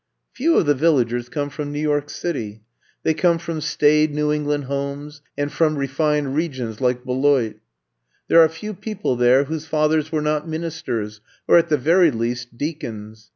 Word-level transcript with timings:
Few 0.33 0.57
of 0.57 0.65
the 0.65 0.73
Villagers 0.73 1.29
come 1.29 1.51
from 1.51 1.71
New 1.71 1.79
York 1.79 2.09
City. 2.09 2.63
They 3.03 3.13
come 3.13 3.37
from 3.37 3.61
staid 3.61 4.09
New 4.15 4.31
I'VE 4.31 4.39
COME 4.39 4.39
TO 4.39 4.41
STAY 4.41 4.41
7 4.41 4.41
England 4.41 4.63
homes 4.63 5.21
and 5.37 5.51
from 5.51 5.77
refined 5.77 6.33
regions 6.35 6.81
like 6.81 7.03
Beloit. 7.03 7.57
There 8.27 8.41
are 8.41 8.49
few 8.49 8.73
people 8.73 9.15
there 9.15 9.43
whose 9.43 9.67
fathers 9.67 10.11
were 10.11 10.23
not 10.23 10.49
ministers,, 10.49 11.21
or 11.47 11.59
at 11.59 11.69
the 11.69 11.77
very 11.77 12.09
least, 12.09 12.57
deacons. 12.57 13.29